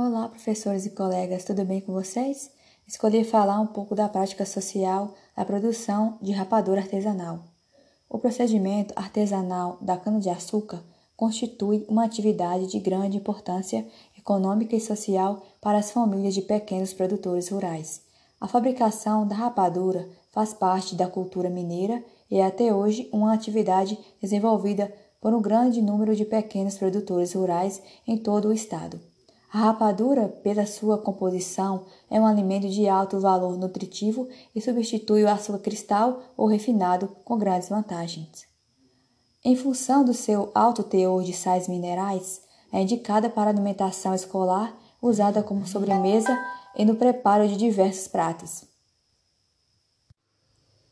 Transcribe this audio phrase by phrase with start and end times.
[0.00, 2.52] Olá, professores e colegas, tudo bem com vocês?
[2.86, 7.40] Escolhi falar um pouco da prática social da produção de rapadura artesanal.
[8.08, 10.84] O procedimento artesanal da cana-de-açúcar
[11.16, 13.84] constitui uma atividade de grande importância
[14.16, 18.00] econômica e social para as famílias de pequenos produtores rurais.
[18.40, 23.98] A fabricação da rapadura faz parte da cultura mineira e é até hoje uma atividade
[24.22, 29.00] desenvolvida por um grande número de pequenos produtores rurais em todo o estado.
[29.50, 35.28] A rapadura, pela sua composição, é um alimento de alto valor nutritivo e substitui o
[35.28, 38.46] açúcar cristal ou refinado com grandes vantagens.
[39.42, 45.42] Em função do seu alto teor de sais minerais, é indicada para alimentação escolar, usada
[45.42, 46.36] como sobremesa
[46.76, 48.64] e no preparo de diversos pratos.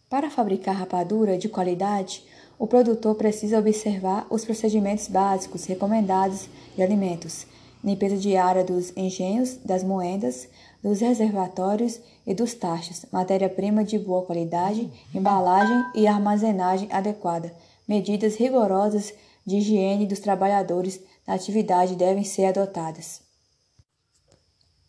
[0.08, 2.24] Para fabricar rapadura de qualidade,
[2.58, 7.46] o produtor precisa observar os procedimentos básicos recomendados de alimentos
[7.86, 10.48] limpeza diária dos engenhos, das moedas,
[10.82, 17.54] dos reservatórios e dos taxas, matéria-prima de boa qualidade, embalagem e armazenagem adequada.
[17.86, 19.14] Medidas rigorosas
[19.46, 23.22] de higiene dos trabalhadores na atividade devem ser adotadas.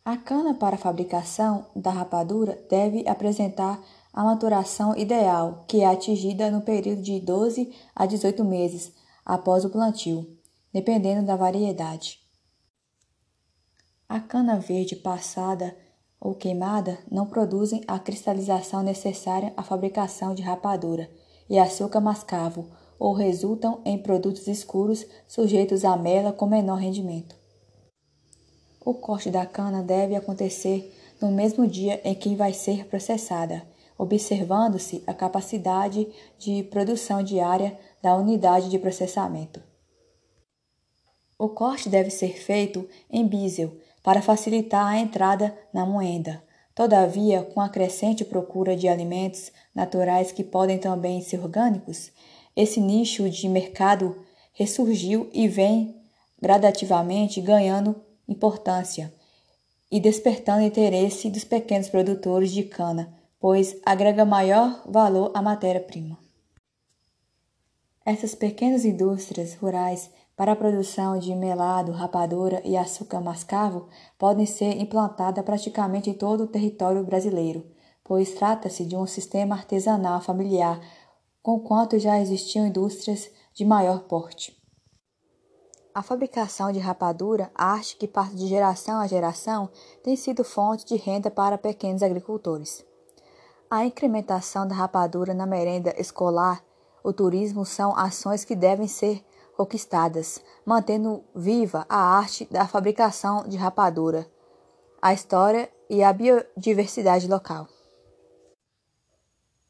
[0.03, 3.79] A cana para a fabricação da rapadura deve apresentar
[4.11, 8.91] a maturação ideal, que é atingida no período de 12 a 18 meses
[9.23, 10.25] após o plantio,
[10.73, 12.26] dependendo da variedade.
[14.09, 15.75] A cana verde passada
[16.17, 21.09] ou queimada não produzem a cristalização necessária à fabricação de rapadura
[21.49, 27.35] e açúcar mascavo ou resultam em produtos escuros sujeitos a mela com menor rendimento.
[28.79, 30.89] O corte da cana deve acontecer
[31.21, 36.07] no mesmo dia em que vai ser processada, observando-se a capacidade
[36.39, 39.61] de produção diária da unidade de processamento.
[41.37, 43.75] O corte deve ser feito em bisel
[44.07, 46.41] para facilitar a entrada na moenda.
[46.73, 52.13] Todavia, com a crescente procura de alimentos naturais que podem também ser orgânicos,
[52.55, 54.15] esse nicho de mercado
[54.53, 56.01] ressurgiu e vem
[56.41, 59.13] gradativamente ganhando importância
[59.91, 66.17] e despertando interesse dos pequenos produtores de cana, pois agrega maior valor à matéria-prima.
[68.05, 73.89] Essas pequenas indústrias rurais para a produção de melado, rapadura e açúcar mascavo
[74.19, 77.65] podem ser implantadas praticamente em todo o território brasileiro,
[78.03, 80.79] pois trata-se de um sistema artesanal familiar,
[81.41, 84.55] conquanto já existiam indústrias de maior porte.
[85.91, 89.67] A fabricação de rapadura, arte que parte de geração a geração,
[90.03, 92.85] tem sido fonte de renda para pequenos agricultores.
[93.71, 96.63] A incrementação da rapadura na merenda escolar,
[97.03, 99.25] o turismo são ações que devem ser
[99.57, 104.29] conquistadas, mantendo viva a arte da fabricação de rapadura,
[105.01, 107.67] a história e a biodiversidade local.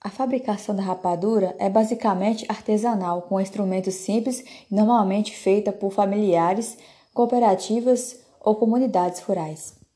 [0.02, 6.78] A fabricação da rapadura é basicamente artesanal, com instrumentos simples e normalmente feita por familiares,
[7.14, 9.87] cooperativas ou comunidades rurais.